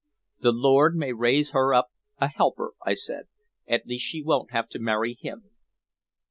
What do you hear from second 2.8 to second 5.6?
I said. "At least she won't have to marry him."